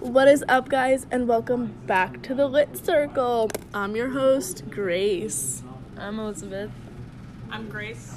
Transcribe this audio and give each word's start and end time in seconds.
What 0.00 0.28
is 0.28 0.42
up, 0.48 0.70
guys, 0.70 1.06
and 1.10 1.28
welcome 1.28 1.74
back 1.86 2.22
to 2.22 2.34
the 2.34 2.46
Lit 2.48 2.74
Circle. 2.74 3.50
I'm 3.74 3.94
your 3.94 4.08
host, 4.08 4.64
Grace. 4.70 5.62
I'm 5.98 6.18
Elizabeth. 6.18 6.70
I'm 7.50 7.68
Grace. 7.68 8.16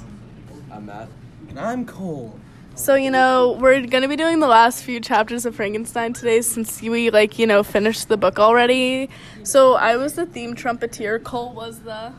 I'm 0.72 0.86
Matt. 0.86 1.08
And 1.50 1.60
I'm 1.60 1.84
Cole. 1.84 2.40
So, 2.74 2.94
you 2.94 3.10
know, 3.10 3.58
we're 3.60 3.86
gonna 3.86 4.08
be 4.08 4.16
doing 4.16 4.40
the 4.40 4.46
last 4.46 4.82
few 4.82 4.98
chapters 4.98 5.44
of 5.44 5.56
Frankenstein 5.56 6.14
today 6.14 6.40
since 6.40 6.80
we, 6.80 7.10
like, 7.10 7.38
you 7.38 7.46
know, 7.46 7.62
finished 7.62 8.08
the 8.08 8.16
book 8.16 8.38
already. 8.38 9.10
So, 9.42 9.74
I 9.74 9.96
was 9.96 10.14
the 10.14 10.24
theme 10.24 10.54
trumpeter, 10.54 11.18
Cole 11.18 11.52
was 11.52 11.80
the. 11.80 12.14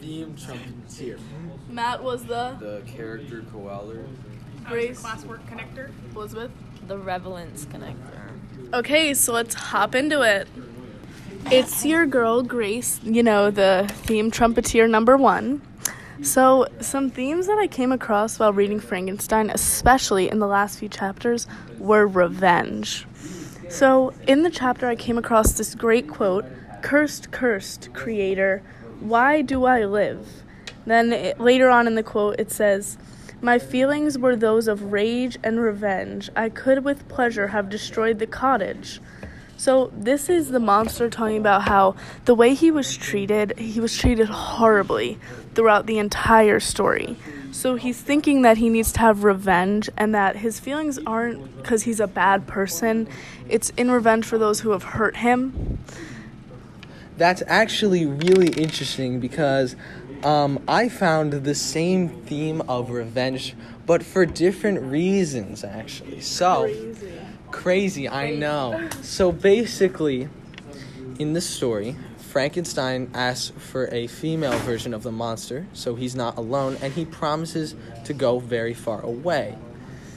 Theme 0.00 0.34
trumpeter. 0.34 1.20
Matt 1.68 2.02
was 2.02 2.24
the. 2.24 2.56
The 2.58 2.82
character 2.84 3.42
koaler. 3.42 4.04
Grace. 4.64 5.04
I 5.04 5.14
was 5.14 5.22
the 5.22 5.28
classwork 5.28 5.46
connector. 5.48 5.90
Elizabeth. 6.16 6.50
The 6.88 6.98
Revelance 6.98 7.64
Connector. 7.66 8.21
Okay, 8.74 9.12
so 9.12 9.34
let's 9.34 9.54
hop 9.54 9.94
into 9.94 10.22
it. 10.22 10.48
It's 11.50 11.84
your 11.84 12.06
girl, 12.06 12.42
Grace, 12.42 12.98
you 13.02 13.22
know, 13.22 13.50
the 13.50 13.86
theme 14.04 14.30
trumpeter 14.30 14.88
number 14.88 15.18
one. 15.18 15.60
So, 16.22 16.66
some 16.80 17.10
themes 17.10 17.48
that 17.48 17.58
I 17.58 17.66
came 17.66 17.92
across 17.92 18.38
while 18.38 18.54
reading 18.54 18.80
Frankenstein, 18.80 19.50
especially 19.50 20.30
in 20.30 20.38
the 20.38 20.46
last 20.46 20.78
few 20.78 20.88
chapters, 20.88 21.46
were 21.78 22.06
revenge. 22.06 23.06
So, 23.68 24.14
in 24.26 24.42
the 24.42 24.50
chapter, 24.50 24.86
I 24.86 24.96
came 24.96 25.18
across 25.18 25.52
this 25.52 25.74
great 25.74 26.08
quote 26.08 26.46
Cursed, 26.80 27.30
cursed, 27.30 27.92
Creator, 27.92 28.62
why 29.00 29.42
do 29.42 29.66
I 29.66 29.84
live? 29.84 30.26
Then 30.86 31.12
it, 31.12 31.38
later 31.38 31.68
on 31.68 31.86
in 31.86 31.94
the 31.94 32.02
quote, 32.02 32.40
it 32.40 32.50
says, 32.50 32.96
My 33.44 33.58
feelings 33.58 34.16
were 34.16 34.36
those 34.36 34.68
of 34.68 34.92
rage 34.92 35.36
and 35.42 35.58
revenge. 35.58 36.30
I 36.36 36.48
could 36.48 36.84
with 36.84 37.08
pleasure 37.08 37.48
have 37.48 37.68
destroyed 37.68 38.20
the 38.20 38.26
cottage. 38.26 39.00
So, 39.56 39.92
this 39.96 40.28
is 40.28 40.50
the 40.50 40.60
monster 40.60 41.10
talking 41.10 41.38
about 41.38 41.62
how 41.62 41.96
the 42.24 42.36
way 42.36 42.54
he 42.54 42.70
was 42.70 42.96
treated, 42.96 43.58
he 43.58 43.80
was 43.80 43.98
treated 43.98 44.28
horribly 44.28 45.18
throughout 45.54 45.86
the 45.86 45.98
entire 45.98 46.60
story. 46.60 47.16
So, 47.50 47.74
he's 47.74 48.00
thinking 48.00 48.42
that 48.42 48.58
he 48.58 48.68
needs 48.68 48.92
to 48.92 49.00
have 49.00 49.24
revenge 49.24 49.90
and 49.96 50.14
that 50.14 50.36
his 50.36 50.60
feelings 50.60 51.00
aren't 51.04 51.56
because 51.56 51.82
he's 51.82 51.98
a 51.98 52.06
bad 52.06 52.46
person, 52.46 53.08
it's 53.48 53.70
in 53.70 53.90
revenge 53.90 54.24
for 54.24 54.38
those 54.38 54.60
who 54.60 54.70
have 54.70 54.84
hurt 54.84 55.16
him. 55.16 55.78
That's 57.16 57.42
actually 57.48 58.06
really 58.06 58.48
interesting 58.50 59.18
because 59.18 59.74
um, 60.24 60.62
I 60.68 60.88
found 60.88 61.32
the 61.32 61.54
same 61.54 62.08
theme 62.08 62.60
of 62.62 62.90
revenge, 62.90 63.54
but 63.86 64.02
for 64.02 64.24
different 64.26 64.80
reasons, 64.82 65.64
actually. 65.64 66.20
So, 66.20 66.72
crazy, 67.50 68.08
I 68.08 68.30
know. 68.30 68.88
So, 69.02 69.32
basically, 69.32 70.28
in 71.18 71.32
this 71.32 71.48
story, 71.48 71.96
Frankenstein 72.18 73.10
asks 73.12 73.52
for 73.58 73.88
a 73.92 74.06
female 74.06 74.58
version 74.60 74.94
of 74.94 75.02
the 75.02 75.12
monster, 75.12 75.66
so 75.72 75.94
he's 75.94 76.14
not 76.14 76.38
alone, 76.38 76.78
and 76.80 76.92
he 76.94 77.04
promises 77.04 77.74
to 78.04 78.14
go 78.14 78.38
very 78.38 78.74
far 78.74 79.02
away. 79.02 79.58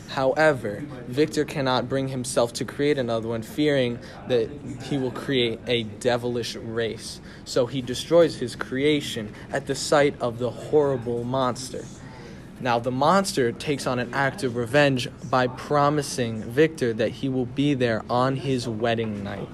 However, 0.10 0.84
Victor 1.08 1.46
cannot 1.46 1.90
bring 1.90 2.08
himself 2.08 2.54
to 2.54 2.66
create 2.66 2.98
another 2.98 3.28
one, 3.28 3.42
fearing 3.42 4.00
that 4.28 4.50
he 4.84 4.98
will 4.98 5.12
create 5.12 5.60
a 5.68 5.84
devilish 5.84 6.56
race. 6.56 7.20
So 7.44 7.66
he 7.66 7.82
destroys 7.82 8.38
his 8.38 8.56
creation 8.56 9.34
at 9.52 9.68
the 9.68 9.76
sight 9.76 10.16
of 10.22 10.38
the 10.40 10.50
horrible 10.50 11.24
monster. 11.24 11.84
Now, 12.62 12.80
the 12.80 12.92
monster 12.92 13.52
takes 13.52 13.86
on 13.86 14.00
an 14.00 14.14
act 14.14 14.44
of 14.44 14.56
revenge 14.56 15.10
by 15.30 15.48
promising 15.48 16.42
Victor 16.42 16.94
that 16.94 17.12
he 17.12 17.28
will 17.28 17.46
be 17.46 17.74
there 17.74 18.04
on 18.10 18.38
his 18.38 18.68
wedding 18.68 19.24
night. 19.24 19.50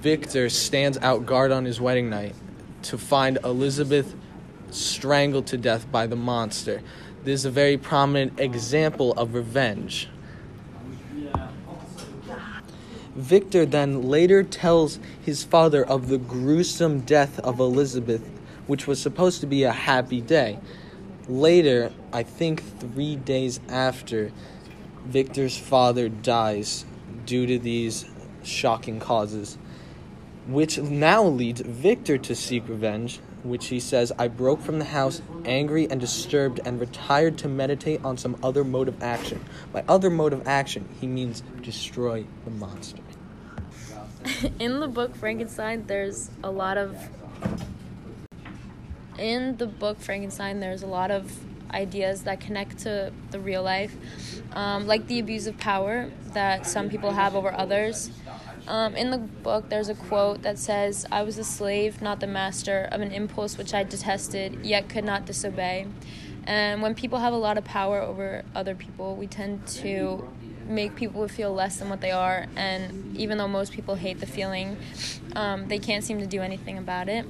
Victor 0.00 0.48
stands 0.48 0.96
out 0.98 1.26
guard 1.26 1.50
on 1.50 1.64
his 1.64 1.80
wedding 1.80 2.08
night 2.08 2.36
to 2.82 2.96
find 2.96 3.38
Elizabeth 3.42 4.14
strangled 4.70 5.46
to 5.48 5.56
death 5.56 5.90
by 5.90 6.06
the 6.06 6.16
monster. 6.16 6.82
This 7.24 7.40
is 7.40 7.44
a 7.44 7.50
very 7.50 7.76
prominent 7.76 8.38
example 8.38 9.12
of 9.12 9.34
revenge. 9.34 10.08
Victor 13.16 13.66
then 13.66 14.02
later 14.02 14.44
tells 14.44 15.00
his 15.20 15.42
father 15.42 15.84
of 15.84 16.08
the 16.08 16.18
gruesome 16.18 17.00
death 17.00 17.40
of 17.40 17.58
Elizabeth, 17.58 18.22
which 18.68 18.86
was 18.86 19.00
supposed 19.00 19.40
to 19.40 19.46
be 19.46 19.64
a 19.64 19.72
happy 19.72 20.20
day. 20.20 20.60
Later, 21.28 21.92
I 22.12 22.22
think 22.22 22.62
three 22.78 23.16
days 23.16 23.58
after, 23.68 24.30
Victor's 25.04 25.58
father 25.58 26.08
dies 26.08 26.84
due 27.26 27.46
to 27.46 27.58
these 27.58 28.06
shocking 28.44 29.00
causes, 29.00 29.58
which 30.46 30.78
now 30.78 31.24
leads 31.24 31.60
Victor 31.60 32.18
to 32.18 32.34
seek 32.34 32.68
revenge, 32.68 33.18
which 33.48 33.68
he 33.68 33.80
says, 33.80 34.12
I 34.18 34.28
broke 34.28 34.60
from 34.60 34.78
the 34.78 34.84
house 34.84 35.22
angry 35.44 35.88
and 35.90 36.00
disturbed 36.00 36.60
and 36.64 36.80
retired 36.80 37.38
to 37.38 37.48
meditate 37.48 38.04
on 38.04 38.16
some 38.16 38.36
other 38.42 38.64
mode 38.64 38.88
of 38.88 39.02
action. 39.02 39.44
By 39.72 39.84
other 39.88 40.10
mode 40.10 40.32
of 40.32 40.46
action, 40.46 40.88
he 41.00 41.06
means 41.06 41.42
destroy 41.62 42.24
the 42.44 42.50
monster. 42.50 43.02
in 44.58 44.80
the 44.80 44.88
book 44.88 45.14
Frankenstein, 45.16 45.84
there's 45.86 46.30
a 46.42 46.50
lot 46.50 46.78
of. 46.78 46.96
In 49.18 49.56
the 49.56 49.66
book 49.66 49.98
Frankenstein, 49.98 50.60
there's 50.60 50.82
a 50.82 50.86
lot 50.86 51.10
of 51.10 51.32
ideas 51.72 52.22
that 52.22 52.40
connect 52.40 52.78
to 52.78 53.12
the 53.30 53.40
real 53.40 53.62
life, 53.62 53.94
um, 54.52 54.86
like 54.86 55.06
the 55.06 55.18
abuse 55.18 55.46
of 55.46 55.58
power 55.58 56.10
that 56.32 56.66
some 56.66 56.88
people 56.88 57.10
have 57.12 57.34
over 57.34 57.52
others. 57.52 58.10
Um, 58.68 58.94
in 58.96 59.10
the 59.10 59.16
book, 59.16 59.70
there's 59.70 59.88
a 59.88 59.94
quote 59.94 60.42
that 60.42 60.58
says, 60.58 61.06
I 61.10 61.22
was 61.22 61.38
a 61.38 61.44
slave, 61.44 62.02
not 62.02 62.20
the 62.20 62.26
master, 62.26 62.86
of 62.92 63.00
an 63.00 63.12
impulse 63.12 63.56
which 63.56 63.72
I 63.72 63.82
detested, 63.82 64.62
yet 64.62 64.90
could 64.90 65.04
not 65.04 65.24
disobey. 65.24 65.86
And 66.46 66.82
when 66.82 66.94
people 66.94 67.18
have 67.18 67.32
a 67.32 67.38
lot 67.38 67.56
of 67.56 67.64
power 67.64 68.02
over 68.02 68.44
other 68.54 68.74
people, 68.74 69.16
we 69.16 69.26
tend 69.26 69.66
to 69.68 70.28
make 70.66 70.96
people 70.96 71.26
feel 71.28 71.54
less 71.54 71.78
than 71.78 71.88
what 71.88 72.02
they 72.02 72.10
are. 72.10 72.46
And 72.56 73.16
even 73.16 73.38
though 73.38 73.48
most 73.48 73.72
people 73.72 73.94
hate 73.94 74.20
the 74.20 74.26
feeling, 74.26 74.76
um, 75.34 75.68
they 75.68 75.78
can't 75.78 76.04
seem 76.04 76.18
to 76.18 76.26
do 76.26 76.42
anything 76.42 76.76
about 76.76 77.08
it. 77.08 77.24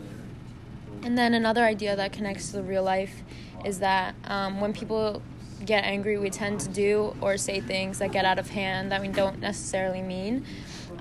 And 1.05 1.17
then 1.17 1.35
another 1.35 1.63
idea 1.63 1.95
that 1.95 2.13
connects 2.13 2.51
to 2.51 2.57
the 2.57 2.63
real 2.65 2.83
life 2.83 3.23
is 3.65 3.79
that 3.79 4.17
um, 4.25 4.61
when 4.61 4.73
people 4.73 5.23
get 5.65 5.85
angry, 5.85 6.19
we 6.19 6.31
tend 6.31 6.59
to 6.61 6.69
do 6.69 7.17
or 7.21 7.37
say 7.37 7.61
things 7.61 7.99
that 7.99 8.11
get 8.11 8.25
out 8.25 8.41
of 8.41 8.51
hand 8.51 8.91
that 8.91 9.01
we 9.01 9.07
don't 9.09 9.39
necessarily 9.39 10.03
mean. 10.03 10.45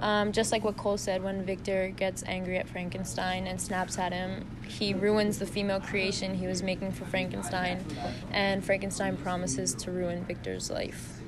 Um, 0.02 0.32
just 0.32 0.52
like 0.52 0.64
what 0.64 0.78
Cole 0.78 0.98
said, 0.98 1.24
when 1.24 1.44
Victor 1.44 1.90
gets 1.90 2.24
angry 2.28 2.58
at 2.58 2.68
Frankenstein 2.68 3.48
and 3.48 3.60
snaps 3.60 3.98
at 3.98 4.14
him, 4.14 4.46
he 4.68 4.94
ruins 4.94 5.40
the 5.40 5.46
female 5.46 5.80
creation 5.80 6.36
he 6.36 6.48
was 6.48 6.62
making 6.62 6.92
for 6.92 7.06
Frankenstein, 7.06 7.84
and 8.32 8.64
Frankenstein 8.64 9.18
promises 9.18 9.74
to 9.76 9.92
ruin 9.92 10.24
Victor's 10.26 10.70
life. 10.70 11.20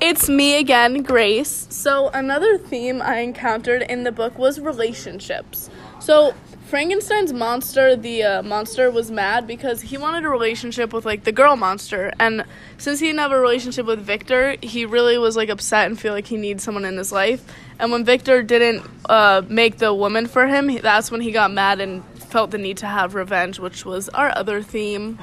It's 0.00 0.28
me 0.28 0.58
again, 0.58 1.02
Grace. 1.02 1.66
So, 1.70 2.08
another 2.08 2.58
theme 2.58 3.00
I 3.00 3.18
encountered 3.20 3.82
in 3.82 4.04
the 4.04 4.12
book 4.12 4.38
was 4.38 4.60
relationships. 4.60 5.70
So, 6.00 6.34
Frankenstein's 6.66 7.32
monster, 7.32 7.94
the 7.94 8.24
uh, 8.24 8.42
monster, 8.42 8.90
was 8.90 9.08
mad 9.08 9.46
because 9.46 9.80
he 9.80 9.96
wanted 9.96 10.24
a 10.24 10.28
relationship 10.28 10.92
with 10.92 11.06
like 11.06 11.22
the 11.22 11.30
girl 11.30 11.54
monster, 11.54 12.12
and 12.18 12.44
since 12.76 12.98
he 12.98 13.06
didn't 13.06 13.20
have 13.20 13.30
a 13.30 13.38
relationship 13.38 13.86
with 13.86 14.00
Victor, 14.00 14.56
he 14.60 14.84
really 14.84 15.16
was 15.16 15.36
like 15.36 15.48
upset 15.48 15.86
and 15.86 15.98
feel 15.98 16.12
like 16.12 16.26
he 16.26 16.36
needs 16.36 16.64
someone 16.64 16.84
in 16.84 16.96
his 16.96 17.12
life. 17.12 17.44
And 17.78 17.92
when 17.92 18.04
Victor 18.04 18.42
didn't 18.42 18.84
uh, 19.08 19.42
make 19.48 19.78
the 19.78 19.94
woman 19.94 20.26
for 20.26 20.48
him, 20.48 20.76
that's 20.78 21.08
when 21.08 21.20
he 21.20 21.30
got 21.30 21.52
mad 21.52 21.80
and 21.80 22.04
felt 22.16 22.50
the 22.50 22.58
need 22.58 22.78
to 22.78 22.86
have 22.86 23.14
revenge, 23.14 23.60
which 23.60 23.84
was 23.84 24.08
our 24.08 24.36
other 24.36 24.60
theme. 24.60 25.20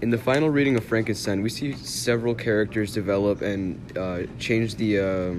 In 0.00 0.10
the 0.10 0.18
final 0.18 0.48
reading 0.48 0.74
of 0.76 0.84
Frankenstein, 0.84 1.42
we 1.42 1.50
see 1.50 1.74
several 1.74 2.34
characters 2.34 2.94
develop 2.94 3.42
and 3.42 3.98
uh, 3.98 4.22
change 4.38 4.76
the 4.76 4.98
uh, 5.00 5.34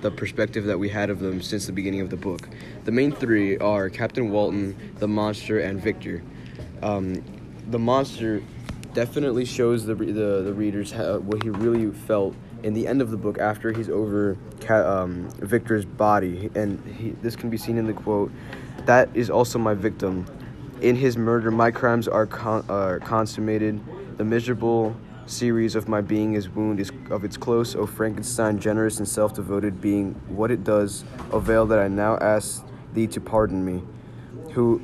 the 0.00 0.10
perspective 0.10 0.64
that 0.64 0.78
we 0.78 0.88
had 0.88 1.10
of 1.10 1.20
them 1.20 1.40
since 1.42 1.66
the 1.66 1.72
beginning 1.72 2.00
of 2.00 2.10
the 2.10 2.16
book. 2.16 2.48
The 2.84 2.92
main 2.92 3.12
three 3.12 3.56
are 3.58 3.88
Captain 3.88 4.30
Walton, 4.30 4.76
the 4.98 5.08
monster, 5.08 5.58
and 5.60 5.80
Victor. 5.82 6.22
Um, 6.82 7.22
the 7.68 7.78
monster 7.78 8.42
definitely 8.92 9.44
shows 9.44 9.84
the 9.84 9.94
the, 9.94 10.42
the 10.42 10.54
readers 10.54 10.92
what 10.92 11.42
he 11.42 11.50
really 11.50 11.90
felt 11.90 12.34
in 12.62 12.74
the 12.74 12.86
end 12.86 13.00
of 13.00 13.10
the 13.10 13.16
book 13.16 13.38
after 13.38 13.72
he's 13.72 13.88
over 13.88 14.36
um, 14.68 15.28
Victor's 15.38 15.84
body, 15.84 16.50
and 16.54 16.82
he, 16.96 17.10
this 17.22 17.36
can 17.36 17.50
be 17.50 17.56
seen 17.56 17.78
in 17.78 17.86
the 17.86 17.92
quote. 17.92 18.32
That 18.86 19.08
is 19.14 19.30
also 19.30 19.58
my 19.58 19.74
victim. 19.74 20.26
In 20.80 20.96
his 20.96 21.16
murder, 21.16 21.50
my 21.50 21.70
crimes 21.70 22.06
are, 22.08 22.26
con- 22.26 22.64
are 22.68 23.00
consummated. 23.00 23.80
The 24.18 24.24
miserable 24.24 24.96
series 25.26 25.74
of 25.74 25.88
my 25.88 26.00
being 26.00 26.34
is 26.34 26.48
wound 26.48 26.80
is 26.80 26.90
of 27.10 27.24
its 27.24 27.36
close, 27.36 27.74
O 27.74 27.86
Frankenstein, 27.86 28.58
generous 28.58 28.98
and 28.98 29.08
self-devoted 29.08 29.80
being, 29.80 30.14
what 30.28 30.50
it 30.50 30.64
does, 30.64 31.04
avail 31.32 31.66
that 31.66 31.78
I 31.78 31.88
now 31.88 32.16
ask 32.18 32.64
thee 32.94 33.06
to 33.08 33.20
pardon 33.20 33.64
me, 33.64 33.82
who 34.52 34.80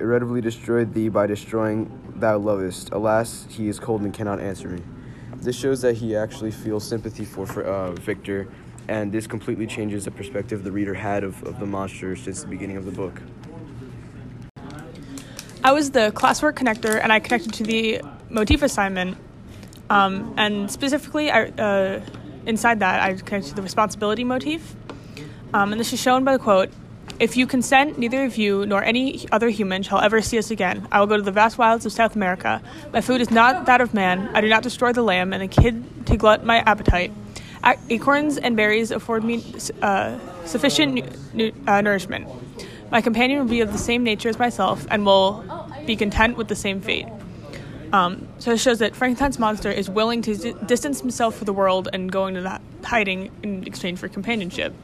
irretrievably 0.00 0.40
destroyed 0.40 0.92
thee 0.92 1.08
by 1.08 1.26
destroying 1.26 1.90
thou 2.16 2.38
lovest. 2.38 2.90
Alas, 2.90 3.46
he 3.48 3.68
is 3.68 3.78
cold 3.78 4.02
and 4.02 4.12
cannot 4.12 4.40
answer 4.40 4.68
me. 4.68 4.82
this 5.36 5.56
shows 5.56 5.82
that 5.82 5.94
he 5.94 6.16
actually 6.16 6.50
feels 6.50 6.86
sympathy 6.86 7.24
for, 7.24 7.46
for 7.46 7.62
uh, 7.64 7.92
Victor, 7.92 8.48
and 8.88 9.12
this 9.12 9.26
completely 9.26 9.66
changes 9.66 10.04
the 10.04 10.10
perspective 10.10 10.64
the 10.64 10.72
reader 10.72 10.94
had 10.94 11.22
of, 11.24 11.42
of 11.44 11.60
the 11.60 11.66
monster 11.66 12.16
since 12.16 12.42
the 12.42 12.48
beginning 12.48 12.76
of 12.76 12.84
the 12.84 12.92
book. 12.92 13.20
I 15.62 15.72
was 15.72 15.90
the 15.90 16.12
classwork 16.14 16.54
connector, 16.54 17.00
and 17.02 17.12
I 17.12 17.20
connected 17.20 17.54
to 17.54 17.62
the 17.62 18.02
motif 18.28 18.62
assignment. 18.62 19.16
Um, 19.90 20.34
and 20.36 20.70
specifically, 20.70 21.30
I, 21.30 21.44
uh, 21.44 22.00
inside 22.46 22.80
that, 22.80 23.02
I 23.02 23.14
connect 23.14 23.48
to 23.48 23.54
the 23.54 23.62
responsibility 23.62 24.24
motif. 24.24 24.74
Um, 25.52 25.72
and 25.72 25.80
this 25.80 25.92
is 25.92 26.00
shown 26.00 26.24
by 26.24 26.32
the 26.32 26.42
quote 26.42 26.70
If 27.20 27.36
you 27.36 27.46
consent, 27.46 27.98
neither 27.98 28.24
of 28.24 28.36
you 28.36 28.66
nor 28.66 28.82
any 28.82 29.26
other 29.30 29.48
human 29.48 29.82
shall 29.82 30.00
ever 30.00 30.20
see 30.20 30.38
us 30.38 30.50
again. 30.50 30.88
I 30.90 31.00
will 31.00 31.06
go 31.06 31.16
to 31.16 31.22
the 31.22 31.32
vast 31.32 31.58
wilds 31.58 31.86
of 31.86 31.92
South 31.92 32.16
America. 32.16 32.60
My 32.92 33.00
food 33.00 33.20
is 33.20 33.30
not 33.30 33.66
that 33.66 33.80
of 33.80 33.94
man. 33.94 34.30
I 34.34 34.40
do 34.40 34.48
not 34.48 34.62
destroy 34.62 34.92
the 34.92 35.02
lamb 35.02 35.32
and 35.32 35.42
the 35.42 35.48
kid 35.48 36.06
to 36.06 36.16
glut 36.16 36.44
my 36.44 36.58
appetite. 36.58 37.12
Acorns 37.88 38.36
and 38.36 38.56
berries 38.56 38.90
afford 38.90 39.24
me 39.24 39.42
uh, 39.80 40.18
sufficient 40.44 41.34
nu- 41.34 41.52
uh, 41.66 41.80
nourishment. 41.80 42.28
My 42.90 43.00
companion 43.00 43.38
will 43.40 43.48
be 43.48 43.60
of 43.60 43.72
the 43.72 43.78
same 43.78 44.04
nature 44.04 44.28
as 44.28 44.38
myself 44.38 44.86
and 44.90 45.06
will 45.06 45.44
be 45.86 45.96
content 45.96 46.36
with 46.36 46.48
the 46.48 46.56
same 46.56 46.80
fate. 46.80 47.06
Um, 47.94 48.26
so 48.40 48.50
it 48.50 48.58
shows 48.58 48.80
that 48.80 48.96
Frankenstein's 48.96 49.38
monster 49.38 49.70
is 49.70 49.88
willing 49.88 50.20
to 50.22 50.34
di- 50.34 50.52
distance 50.66 51.00
himself 51.00 51.36
from 51.36 51.44
the 51.44 51.52
world 51.52 51.88
and 51.92 52.10
going 52.10 52.34
to 52.34 52.40
that 52.40 52.60
hiding 52.82 53.30
in 53.44 53.64
exchange 53.68 54.00
for 54.00 54.08
companionship. 54.08 54.74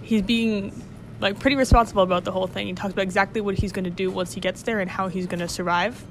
He's 0.00 0.22
being 0.22 0.72
like 1.20 1.38
pretty 1.38 1.56
responsible 1.56 2.02
about 2.02 2.24
the 2.24 2.32
whole 2.32 2.46
thing. 2.46 2.66
He 2.66 2.72
talks 2.72 2.94
about 2.94 3.02
exactly 3.02 3.42
what 3.42 3.56
he's 3.56 3.72
going 3.72 3.84
to 3.84 3.90
do 3.90 4.10
once 4.10 4.32
he 4.32 4.40
gets 4.40 4.62
there 4.62 4.80
and 4.80 4.90
how 4.90 5.08
he's 5.08 5.26
going 5.26 5.40
to 5.40 5.50
survive. 5.50 6.02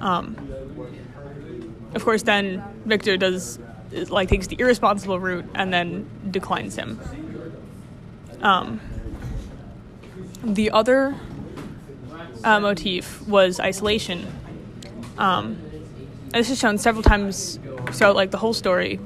Um, 0.00 0.36
of 1.94 2.04
course, 2.04 2.24
then 2.24 2.64
Victor 2.84 3.16
does 3.16 3.60
like 4.08 4.28
takes 4.28 4.48
the 4.48 4.56
irresponsible 4.58 5.20
route 5.20 5.44
and 5.54 5.72
then 5.72 6.10
declines 6.28 6.74
him. 6.74 7.00
Um, 8.42 8.80
the 10.42 10.72
other 10.72 11.14
uh, 12.42 12.58
motif 12.58 13.24
was 13.28 13.60
isolation. 13.60 14.26
Um, 15.18 15.58
this 16.32 16.50
is 16.50 16.58
shown 16.58 16.78
several 16.78 17.02
times 17.02 17.58
throughout 17.92 18.16
like 18.16 18.30
the 18.30 18.38
whole 18.38 18.52
story, 18.52 19.00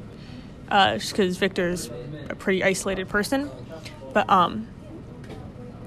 uh, 0.69 0.99
just 0.99 1.13
because 1.13 1.37
Victor's 1.37 1.91
a 2.29 2.35
pretty 2.35 2.65
isolated 2.65 3.09
person. 3.09 3.51
But 4.13 4.29
um, 4.29 4.67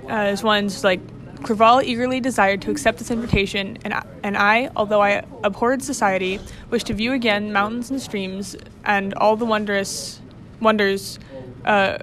uh, 0.08 0.32
this 0.32 0.44
one's 0.44 0.84
like 0.84 1.02
Clerval 1.44 1.82
eagerly 1.82 2.22
desired 2.22 2.62
to 2.62 2.72
accept 2.72 3.00
this 3.00 3.12
invitation, 3.12 3.78
and 3.84 3.94
I, 3.94 4.06
and 4.24 4.38
I, 4.38 4.70
although 4.76 5.02
I 5.02 5.26
abhorred 5.44 5.84
society, 5.84 6.40
wished 6.70 6.88
to 6.88 6.94
view 6.94 7.12
again 7.12 7.52
mountains 7.52 7.92
and 7.92 8.02
streams 8.02 8.56
and 8.86 9.14
all 9.16 9.36
the 9.36 9.46
wondrous 9.46 10.22
wonders, 10.62 11.20
uh, 11.66 11.98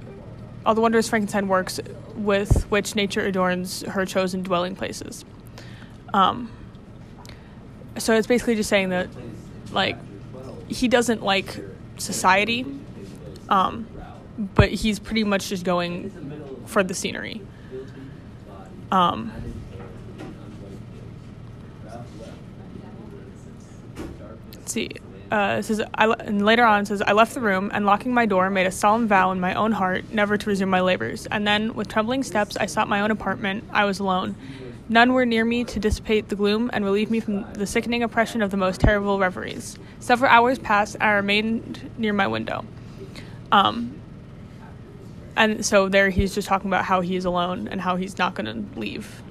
all 0.67 0.75
the 0.75 0.83
wondrous 0.83 1.09
Frankenstein 1.09 1.49
works 1.49 1.81
with 2.15 2.71
which 2.71 2.95
nature 2.95 3.23
adorns 3.23 3.81
her 3.83 4.05
chosen 4.05 4.43
dwelling 4.43 4.77
places. 4.77 5.25
Um, 6.13 6.51
so 7.99 8.15
it's 8.15 8.27
basically 8.27 8.55
just 8.55 8.69
saying 8.69 8.91
that, 8.91 9.09
like, 9.73 9.97
he 10.69 10.89
doesn't 10.89 11.23
like 11.23 11.59
society, 11.99 12.65
um, 13.49 13.87
but 14.55 14.71
he's 14.71 14.99
pretty 14.99 15.25
much 15.25 15.49
just 15.49 15.65
going 15.65 16.63
for 16.67 16.83
the 16.83 16.95
scenery. 16.95 17.43
Um, 18.93 19.33
see. 24.67 24.91
Uh, 25.31 25.63
says, 25.63 25.81
I, 25.95 26.11
and 26.11 26.45
later 26.45 26.65
on 26.65 26.87
says, 26.87 27.03
I 27.03 27.13
left 27.13 27.35
the 27.35 27.41
room 27.41 27.71
and 27.73 27.87
locking 27.87 28.13
my 28.13 28.27
door 28.27 28.51
made 28.51 28.67
a 28.67 28.73
solemn 28.73 29.07
vow 29.07 29.31
in 29.31 29.39
my 29.39 29.55
own 29.55 29.71
heart 29.71 30.11
never 30.13 30.37
to 30.37 30.47
resume 30.49 30.71
my 30.71 30.81
labors. 30.81 31.27
And 31.27 31.47
then, 31.47 31.75
with 31.75 31.87
trembling 31.87 32.25
steps, 32.25 32.57
I 32.57 32.67
sought 32.67 32.89
my 32.89 33.01
own 33.01 33.13
apartment. 33.13 33.63
I 33.71 33.85
was 33.85 34.01
alone. 34.01 34.35
None 34.91 35.13
were 35.13 35.25
near 35.25 35.45
me 35.45 35.63
to 35.63 35.79
dissipate 35.79 36.31
the 36.31 36.35
gloom 36.35 36.69
and 36.73 36.85
relieve 36.85 37.13
me 37.13 37.21
from 37.21 37.51
the 37.53 37.65
sickening 37.65 38.03
oppression 38.03 38.43
of 38.43 38.51
the 38.51 38.57
most 38.57 38.81
terrible 38.81 39.21
reveries. 39.21 39.79
Several 40.01 40.29
hours 40.29 40.59
passed, 40.59 40.97
and 40.97 41.05
I 41.05 41.13
remained 41.13 41.89
near 41.97 42.13
my 42.13 42.27
window. 42.27 42.65
Um, 43.53 44.01
and 45.37 45.65
so 45.65 45.89
there 45.89 46.11
he's 46.11 46.35
just 46.35 46.49
talking 46.49 46.69
about 46.69 46.85
how 46.85 47.03
he 47.03 47.15
is 47.15 47.25
alone 47.25 47.69
and 47.69 47.81
how 47.81 47.95
he's 47.95 48.19
not 48.19 48.35
going 48.35 48.47
to 48.47 48.79
leave. 48.81 49.23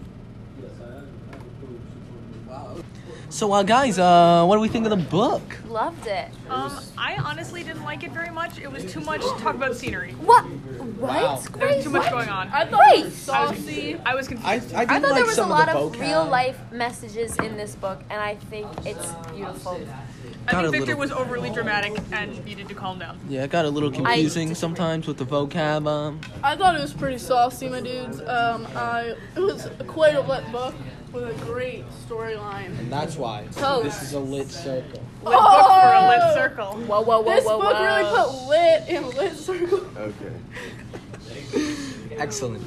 So, 3.29 3.53
uh, 3.53 3.61
guys, 3.61 3.99
uh, 3.99 4.43
what 4.45 4.55
do 4.55 4.61
we 4.61 4.67
think 4.67 4.85
of 4.85 4.89
the 4.89 5.05
book? 5.05 5.43
Loved 5.67 6.07
it. 6.07 6.29
Um, 6.49 6.79
I 6.97 7.15
honestly 7.17 7.63
didn't 7.63 7.83
like 7.83 8.03
it 8.03 8.11
very 8.11 8.31
much. 8.31 8.57
It 8.57 8.71
was 8.71 8.91
too 8.91 9.01
much 9.01 9.21
talk 9.21 9.53
about 9.53 9.75
scenery. 9.75 10.13
What? 10.13 10.45
What? 10.45 11.43
There 11.53 11.75
was 11.75 11.83
too 11.83 11.91
much 11.91 12.09
going 12.09 12.27
on. 12.27 12.47
I 12.47 12.65
thought 12.65 12.81
Wait. 12.91 13.01
it 13.01 13.05
was 13.05 13.15
saucy. 13.15 13.99
I 14.03 14.15
was 14.15 14.27
confused. 14.27 14.73
I, 14.73 14.81
I, 14.81 14.85
did 14.85 14.89
I 14.89 14.99
thought 14.99 15.11
like 15.11 15.13
there 15.13 15.25
was 15.27 15.37
a 15.37 15.45
lot 15.45 15.69
of 15.69 15.93
of, 15.93 15.99
real 15.99 16.25
life 16.25 16.57
messages 16.71 17.37
in 17.37 17.55
this 17.55 17.75
book, 17.75 18.01
and 18.09 18.19
I 18.19 18.35
think 18.35 18.67
it's 18.83 19.11
beautiful. 19.31 19.79
I 20.47 20.51
got 20.51 20.61
think 20.61 20.71
Victor 20.71 20.95
little- 20.95 20.99
was 20.99 21.11
overly 21.11 21.51
dramatic 21.51 22.01
and 22.11 22.43
needed 22.43 22.67
to 22.67 22.73
calm 22.73 22.97
down. 22.97 23.19
Yeah, 23.29 23.43
it 23.43 23.51
got 23.51 23.65
a 23.65 23.69
little 23.69 23.91
confusing 23.91 24.55
sometimes 24.55 25.05
with 25.05 25.17
the 25.17 25.25
vocab. 25.25 25.87
Um, 25.87 26.19
I 26.43 26.55
thought 26.55 26.75
it 26.75 26.81
was 26.81 26.93
pretty 26.93 27.19
saucy, 27.19 27.69
my 27.69 27.81
dudes. 27.81 28.21
Um, 28.21 28.65
I 28.75 29.13
it 29.35 29.39
was 29.39 29.69
quite 29.85 30.15
a 30.15 30.21
lit 30.21 30.51
book 30.51 30.73
with 31.11 31.23
a 31.29 31.45
great 31.45 31.83
storyline. 32.07 32.77
and 32.79 32.91
that's 32.91 33.15
why 33.15 33.45
Toast. 33.51 33.83
this 33.83 34.01
is 34.03 34.13
a 34.13 34.19
lit 34.19 34.49
circle. 34.49 35.01
Lit 35.23 35.33
book 35.33 35.33
for 35.33 35.33
a 35.33 35.99
oh! 36.01 36.07
lit 36.09 36.33
circle. 36.33 36.73
Whoa, 36.85 37.01
whoa, 37.01 37.21
whoa, 37.21 37.35
This 37.35 37.45
whoa, 37.45 37.59
book 37.59 37.73
whoa. 37.73 37.85
really 37.85 38.03
put 38.09 38.29
lit 38.47 38.87
in 38.89 39.09
lit 39.17 39.35
circle. 39.35 39.85
Okay. 39.97 40.33
Excellent. 42.17 42.63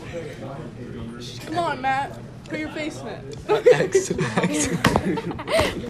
Come 1.46 1.58
on, 1.58 1.80
Matt. 1.80 2.18
Put 2.48 2.58
your 2.58 2.70
face 2.70 3.00
in 3.00 3.06
it. 3.06 3.38
Excellent. 3.72 4.78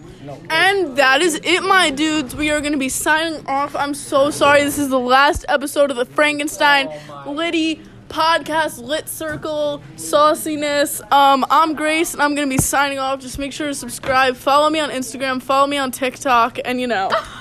And 0.49 0.97
that 0.97 1.21
is 1.21 1.41
it, 1.43 1.63
my 1.63 1.91
dudes. 1.91 2.37
We 2.37 2.51
are 2.51 2.61
going 2.61 2.73
to 2.73 2.79
be 2.79 2.89
signing 2.89 3.45
off. 3.47 3.75
I'm 3.75 3.93
so 3.93 4.31
sorry. 4.31 4.63
This 4.63 4.79
is 4.79 4.89
the 4.89 4.99
last 4.99 5.45
episode 5.49 5.91
of 5.91 5.97
the 5.97 6.05
Frankenstein 6.05 6.89
Liddy 7.27 7.83
podcast, 8.13 8.79
Lit 8.79 9.09
Circle, 9.09 9.83
Sauciness. 9.97 11.01
Um, 11.11 11.47
I'm 11.51 11.75
Grace, 11.75 12.13
and 12.13 12.23
I'm 12.23 12.37
to 12.37 12.55
be 12.55 12.61
signing 12.61 12.99
off. 12.99 13.21
Just 13.21 13.39
make 13.39 13.53
sure 13.53 13.69
to 13.69 13.75
subscribe. 13.75 14.37
Follow 14.37 14.69
me 14.69 14.81
on 14.81 14.91
Instagram. 14.91 15.41
Follow 15.41 15.67
me 15.67 15.79
on 15.79 15.91
TikTok. 15.91 16.59
And, 16.63 16.79
you 16.79 16.87
know, 16.87 17.11